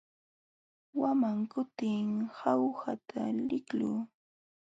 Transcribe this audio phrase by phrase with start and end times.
[0.99, 2.07] Wamaq kutim
[2.37, 3.97] Jaujata liqluu.